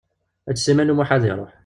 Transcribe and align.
Eǧǧ 0.51 0.57
Sliman 0.61 0.91
U 0.93 0.95
Muḥ 0.95 1.09
ad 1.15 1.23
iṛuḥ. 1.29 1.51